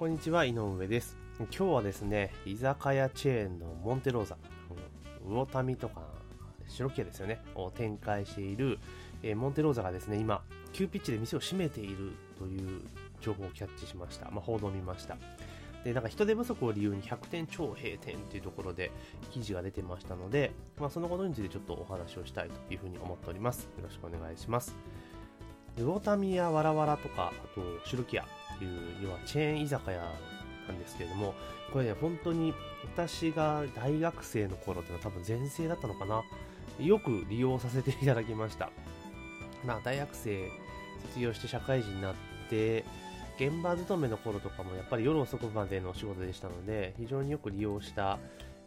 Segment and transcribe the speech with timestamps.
[0.00, 1.18] こんにちは、井上です。
[1.38, 4.38] 今日はですね、居酒屋チェーンのモンテローザ、
[5.28, 6.00] 魚民とか
[6.66, 8.78] 白木屋ですよね、を展開している、
[9.22, 10.40] えーモンテローザがですね、今、
[10.72, 12.80] 急ピッチで店を閉めているという
[13.20, 14.30] 情報をキャッチしました。
[14.30, 15.18] まあ、報道を見ました。
[15.84, 18.90] で、なんか人手不足を理由に100店超閉店というところで
[19.30, 23.64] 記事が出てましたので、まあ、そのことについてちょっとお話をしたいというふうに思っております。
[23.64, 24.74] よろしくお願いします。
[25.76, 28.24] 魚民やわらわらとか、あと白木屋
[28.60, 29.98] っていう、要はチェーン居酒屋
[30.68, 31.34] なんですけれども、
[31.72, 32.52] これね、本当に
[32.94, 36.22] 私が大学生の頃っていうのは多分全盛だったのかな。
[36.78, 38.70] よく利用させていただきました。
[39.64, 40.50] まあ、大学生
[41.08, 42.14] 卒業して社会人になっ
[42.50, 42.84] て、
[43.38, 48.18] 現場勤めの頃とかもやっぱり夜遅くまでのお仕事でしたので、非常によく利用した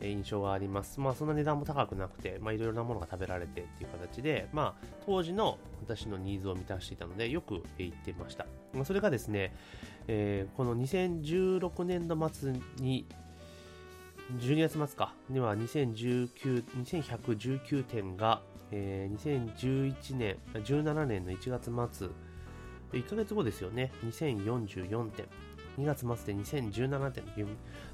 [0.02, 1.00] 印象があります。
[1.00, 8.46] まあそんな値段も高くなくて、まあいろいろなものが食べられてっていう形で、まあ当時の私のニーズを満たしていたので、よく行ってました。
[8.74, 9.54] まあそれがですね、
[10.08, 13.06] えーこの2016年度末に、
[14.38, 22.10] 12月末か、には2019、2119点が、えー2011年、17年の1月末、
[22.94, 25.26] 1ヶ月後ですよね、2044点。
[25.78, 27.48] 2月末で2017点という、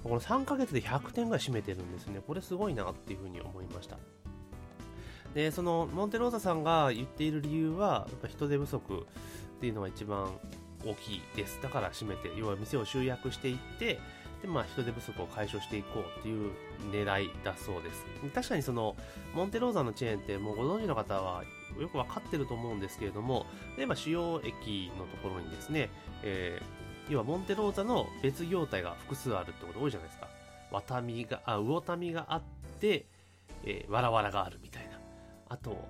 [0.03, 2.21] この3ヶ月で100点ぐらい占めてるんですね。
[2.25, 3.97] これすごいなっていうふうに思いました。
[5.33, 9.05] で、そのモンテローザさんが言っている理由は、やっぱ人手不足
[9.58, 10.30] っていうのが一番
[10.86, 11.59] 大きいです。
[11.61, 13.99] だから閉めて、要は店を集約していって、
[14.41, 16.52] で、まあ人手不足を解消していこうっていう
[16.91, 18.05] 狙いだそうです。
[18.33, 18.95] 確かにその、
[19.33, 21.43] モンテローザのチェーンってもうご存知の方は
[21.80, 23.45] よくわかってると思うんですけれども、
[23.77, 25.89] 例えば主要駅のところにですね、
[26.23, 30.27] えー要はモンテローザの別業態が複数あるってこと多いじゃないですか。
[30.71, 32.41] ワタミが、あ、魚民があっ
[32.79, 33.07] て、
[33.65, 34.99] えー、わらわらがあるみたいな。
[35.49, 35.87] あと、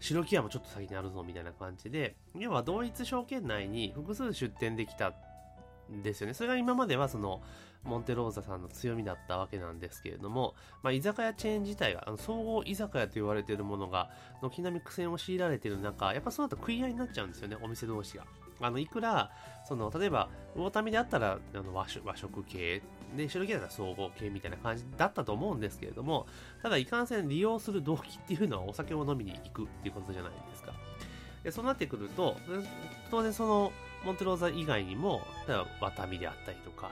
[0.00, 5.27] 白木屋もちょっと先にあるぞみたいな感じで、要は同一証券内に複数出店できたっ
[5.90, 6.34] ですよね。
[6.34, 7.42] それが今まではその、
[7.84, 14.10] モンテローザさんの強みだったわけなんですけれども、まあ、居酒屋チェーン自体が、あの総合居酒屋と言われているものが、
[14.42, 18.24] 軒並み苦戦を強いられている中、やっぱその後食い合いになっちゃうんですよね、お店同士が。
[18.60, 19.30] あの、いくら、
[19.64, 22.82] その、例えば、魚民であったら、あの和食和食系、
[23.16, 26.26] で、白木だったら総合系みたいな感じだったと思うんですけれども、
[26.62, 30.72] ただ、いかんせん利用する動機っていうのはお酒を飲みに行くっていうことじゃないですか。
[31.42, 32.36] で、そうなってくると、
[33.10, 33.72] 当然その、
[34.04, 36.90] モンテローザ以外にも、例えば、ワタミであったりとか、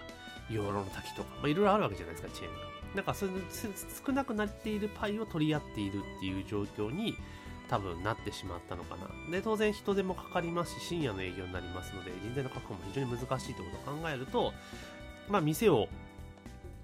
[0.50, 2.61] 養老の滝とか、まあ、いろいろあるわけじゃないですか、チェーンが。
[2.97, 3.33] なんか、それ
[4.06, 7.17] 少なくなっているパイを取り合っているっていう状況に、
[7.69, 9.31] 多分なってしまったのかな。
[9.31, 14.53] で、当然人手もかかりますし、深夜の営業になりますので、人材の確保も非常に難しいということを考えると、
[15.28, 15.88] まあ、店を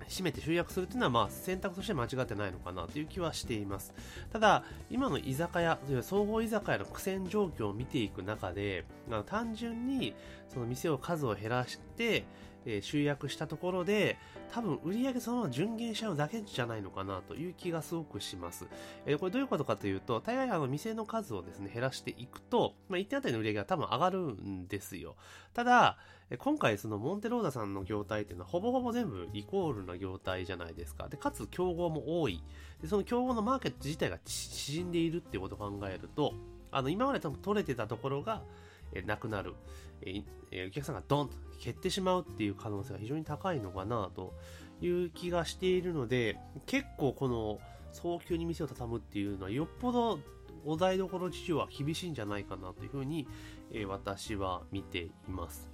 [0.08, 3.94] 閉めて集約するっていうのは、まあ、選択として間違ってないのかなという気はしています。
[4.32, 10.14] ただ、今の居酒屋、総合居酒屋の苦戦状況を見ていく中で、あの単純に、
[10.48, 12.24] その店を数を減らして、
[12.66, 14.18] えー集約したところで、
[14.52, 18.66] 多分売上そのまま順減しちゃうだけじゃないのかなという気がすごくします。
[19.06, 25.16] えーこれどういうことかというと、大概あの店の数をですね、減らしていくと、まあ、一点あたりの売上げが多分上がるんですよ。
[25.54, 25.98] ただ、
[26.38, 31.08] 今回そのモンテローザさんの業態っていうのはほぼほぼ全部イコールな業態じゃないですか。
[31.08, 32.42] で、かつ競合も多い。
[32.80, 36.34] で、その競合のマーケット自体が縮んでいるっていうことを考えると、
[36.70, 38.42] あの、今まで多分取れてたところが、
[38.94, 39.54] えなくなる、
[40.02, 40.22] え
[40.66, 44.34] お客さんがドンと減ってしまうっていう可能性が非常に高いのかなと
[44.80, 47.60] いう気がしているので、結構この
[47.92, 50.18] 早急に店を畳むっていうのはよっぽど
[50.64, 53.26] お台所事情は厳しいんじゃないかなというふうに、
[53.72, 55.70] え私は見ています。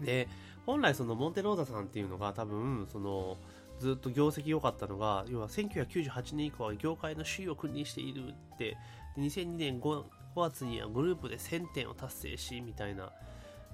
[0.00, 0.28] で、
[0.66, 3.36] 本来そのモンテローザさんっていうのが多分、その、
[3.78, 8.76] ずっと業績良かったのが、要は1998年以降は業界の首位を君臨しているって、
[9.18, 13.12] 2002年 5, 5月にはグループで1000点を達成し、みたいな。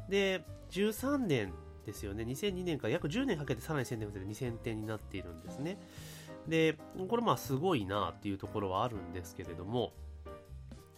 [0.08, 1.52] で、13年
[1.86, 2.24] ですよね。
[2.24, 5.78] 2002年から約10年かけてさらに1000点をで2000点になっているんですね。
[6.46, 6.76] で、
[7.08, 9.92] これまあすごいなっていうところはあるんですけれども、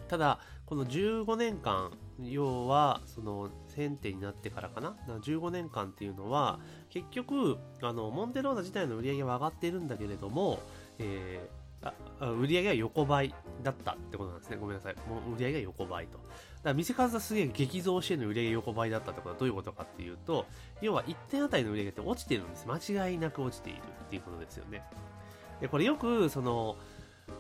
[0.09, 6.61] ただ、この15年間、要は、その、1000点になってからかな、15年間っていうのは、
[6.91, 10.59] 結局、あの、モンテローザ自体の売り上げは上がっているんだけれども、
[10.99, 11.93] えーあ
[12.31, 14.57] 売り上げが横ばいだったってことなんですね。
[14.57, 14.95] ごめんなさい。
[15.09, 16.19] もう売り上げが横ばいと。
[16.19, 16.29] だか
[16.65, 20.47] ら店数はすげえ激増しての売り上げ横ばいだったってことはどういうことかっていうと、
[20.81, 22.67] 要は1点あたりの売り上げって落ちてるんです。
[22.69, 24.83] 間違いなく落ちているっていうことですよね。
[25.61, 26.77] で、これよく、その、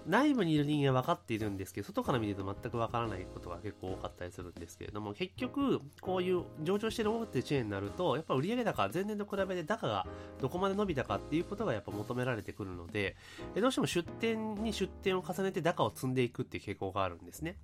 [0.07, 10.07] 内部にいる人間は分かっているんですけど、外から見ると全く分からないことが結構多かったりするんですけれども、結局、こういう上場してる大手チェーンになると、やっぱ売上高、前年と比べて高が
[10.41, 13.17] どこまで伸びたかっていうことがやっぱ求められてくるので、
[13.55, 17.57] どうしても出店に出店を重ねて高を積んでいくっていう傾向があるんですね。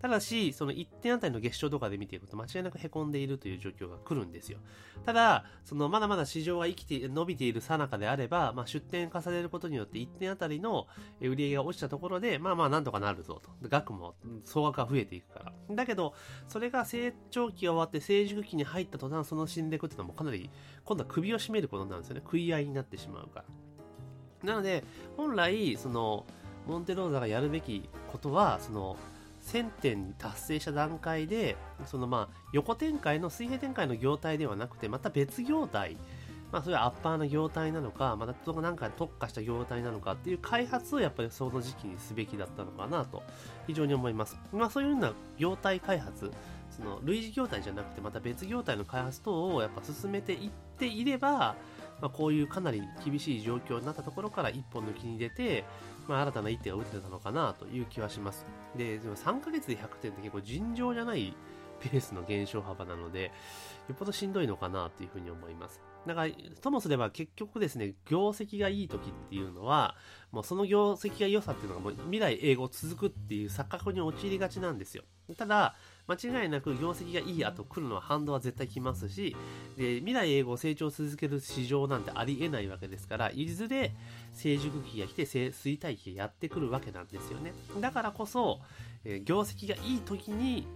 [0.00, 4.58] ただし、その1点あたりの月賞とかで見ていくと間違いなく凹んでいるという状況が来るんですよ。
[5.04, 10.86] ただ、そのまだまだ市場が生きて、伸びているさなかであれば、まあ、出店重ねることによって1点あたりの
[11.20, 13.50] 売上が落ちたところで、まあまあなんとかなるぞと。
[13.68, 14.14] 額も、
[14.44, 15.74] 総額が増えていくから。
[15.74, 16.14] だけど、
[16.48, 20.50] それが成長期が終わって成熟期に入った途端、その死んでいくっていうのもかなり、
[20.84, 22.22] 今度は首を絞めることなんですよね。
[22.24, 23.44] 食い合いになってしまうか
[24.42, 24.52] ら。
[24.52, 24.84] なので、
[25.16, 26.26] 本来、その、
[26.66, 28.96] モンテローザがやるべきことは、その、
[29.42, 31.56] 1000点に達成した段階で、
[31.86, 35.96] そのまあ横展開の水平展開の業態ではなくて、また別業態、
[36.52, 43.22] まあそれはアッパーな業態なのか、またなんか特化した業態なのかっていう開発をやっぱりその時期にすべきだったのかなと
[43.66, 44.38] 非常に思います。
[44.52, 46.30] まあそういうような業態開発、
[46.70, 51.56] その類似業態じゃなくてまた別業態の開発等をやっぱ進めていっていれば、
[52.00, 55.64] まあ、こういうかなり厳しい状況になったところから一本抜きに出て、
[56.08, 58.46] まあ、新たな一手が打てたのかなという気はします。
[58.74, 61.34] で、でも3ヶ月で100点って結構尋常じゃない
[61.80, 63.24] ペースの減少幅なので、
[63.88, 65.82] よっぽどしんどいのかなというふうに思います。
[66.06, 66.26] だか、
[66.60, 69.96] ともすれば結局ですね、業績がいい時っていうのは、
[70.32, 75.04] もうその業績が良さっていうのがもう未来英語続くっていう錯覚に陥りがちなんですよ。
[75.36, 75.74] ただ、
[76.08, 79.36] 間違いなく業績がいい後来るのは反動は絶対来ますし、
[79.76, 83.94] で、未来英語を成長続ける市場なんてありえないわけですから、いずれ
[84.32, 87.52] 成熟期が来て衰退期がやってくるわけなんですよね。
[87.80, 88.60] だからこそ、
[89.04, 90.66] え、業績がいい時に、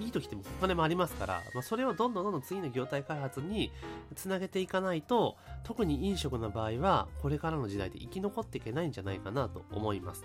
[0.00, 3.72] いい時ってお金もありますから、まあ、それをどんどんどんどん次の業態開発に
[4.14, 10.24] つなげていかないと、特に飲食の場合は、これからの時代で生き残っていけないんじゃないかなと思います。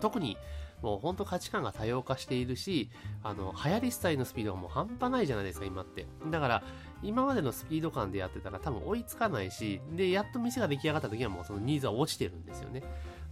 [0.00, 0.36] 特に
[0.82, 2.90] もうほんと価値観が多様化しているし、
[3.22, 6.06] あの、流行りスタイルのスピードがもう半端ないじゃないですか、今って。
[6.30, 6.62] だから、
[7.02, 12.82] 今までのスピード感でやってたら多分追いつかないし、で、やっと店が出来上がった時はもうそのニーズは落ちてるんですよね。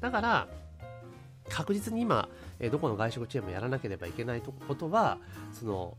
[0.00, 0.48] だから、
[1.48, 2.28] 確実に今、
[2.60, 5.18] えどこの外食チェーンもやらなければいけないことは、
[5.52, 5.98] その、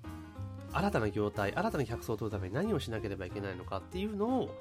[0.73, 4.55] 新たな業態、新たな客層を取るために何をしなければいけないのかっていうのを、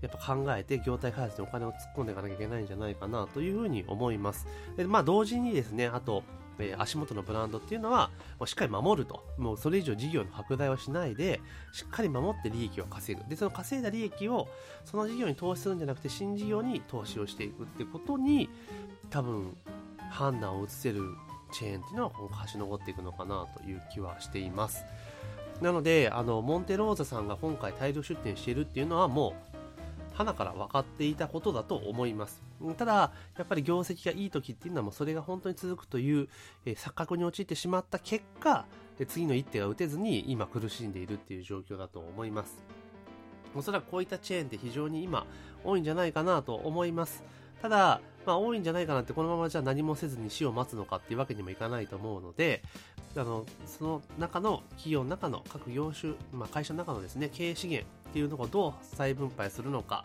[0.00, 4.46] やっぱ考えて業態開発にお金を突っ込んでいかなきゃいけないんじゃないかなというふうに思います。
[4.76, 6.22] でまあ同時にですね、あと、
[6.58, 9.24] え、足元のブランドっていうのは、もうしっかり守ると。
[9.36, 11.40] もうそれ以上事業の拡大をしないで、
[11.72, 13.28] しっかり守って利益を稼ぐ。
[13.28, 14.48] で、その稼いだ利益を、
[14.84, 18.48] その事業に投資するんじゃなくて、新事業に投資をしていくってことに、
[19.10, 19.56] 多分、
[20.10, 21.02] 判断を移せる
[21.52, 24.84] チェーンっていうのは、今後勝ち残っていくのかなという気はしています。
[25.60, 29.55] なので、あの、モンテローザさんが今回大量出店しているっていうのはもう、
[30.16, 32.42] 花から分かっていたことだと思います。
[32.78, 36.28] ただ、やっぱり業績がいい時っていうのはもうそれが本当に続くという、
[36.64, 38.64] え錯覚に陥ってしまった結果、
[39.08, 42.56] 次の一手が打てずに今苦しんでいるっていう状況だと思います。
[43.54, 45.26] おそらくこういったチェーンって非常に今
[45.64, 47.22] 多いんじゃないかなと思います。
[47.60, 52.62] ただ、まあ多いんじゃないかなってこのままじゃ何もせずに死を待つのかっていうわけにもいかないと思うので、
[53.16, 57.86] あの、その中の企業の中の各業種、まあ会社の中のですね、経営資源
[58.16, 60.02] っていうのをどう再分配するのか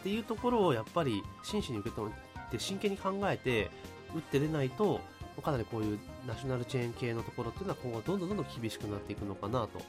[0.00, 2.10] っていうところをやっぱり真摯に受け止め
[2.50, 3.70] て真剣に考えて
[4.16, 5.00] 打って出ないと
[5.40, 9.80] かなりこういうナショナルチェーン系のところっていうのは今後どんどんどんどん厳しくなっていくのかなと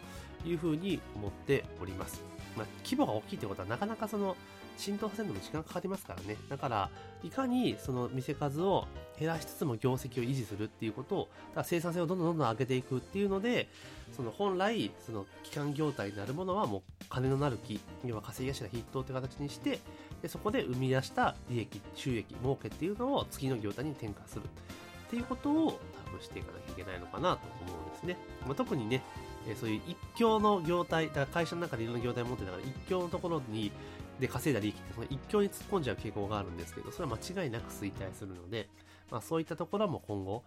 [0.48, 2.22] いうふうに思っております。
[2.55, 4.35] まあ、規模が大きいってことはなかなかその
[4.77, 6.38] 浸透させるのも時間かかりますからね。
[6.50, 6.89] だから、
[7.23, 8.88] いかにその店数を
[9.19, 13.69] 減らしつつも業績を維持するっていうことを、だから生産性をどんどんどんどん上げていくっていうので、
[14.15, 19.79] その本来、その基幹業態になるものはもう金のなる木、要は稼ぎ頭筆頭って形にして、
[20.22, 28.17] でそこで生み出した利益、収益、儲けっていうのを次の業態に転嫁するっていうことを多分していかなきゃいけないのかなと思うんですね。
[28.45, 29.03] まあ、特にね、
[29.47, 33.71] えそういう一強の業態、だから会社の中でいろんな業態を持ってたから一強のところに
[34.19, 38.69] で稼いだ利益ってその一強に突っ込んじゃう傾向があるんですけど、それは間違いなく衰退するので、
[39.12, 40.43] まあそういったところも今後、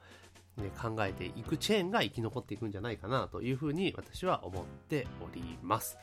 [0.56, 5.98] ね、考えていくチェーンが生き残っていくんじゃないかなというふうに私は思っております。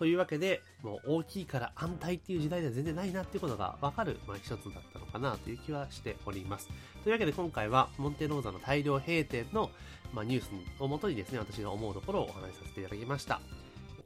[0.00, 4.56] というわけで、もう大きいから安泰っていう時代では全然ないなっていうことがわかる、まあ、一つだっ
[4.94, 6.68] たのかなという気はしております。
[7.04, 9.70] というわけで今回はモンテローザの大量閉店の、
[10.14, 10.50] まあ、ニュース
[10.82, 13.42] をもとにですね、私が思うところをお話しさせていただきました。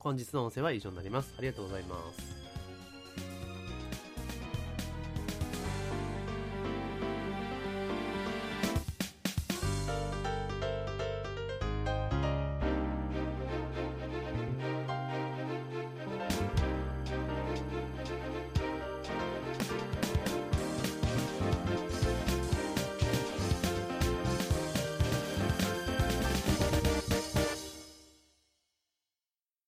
[0.00, 1.32] 本日の音声は以上になります。
[1.38, 2.43] ありがとうございます。